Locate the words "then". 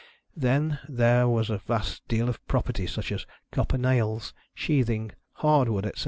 0.35-0.79